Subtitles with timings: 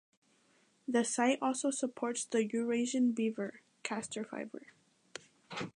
[0.87, 4.65] The site also supports the Eurasian beaver ("Castor fiber").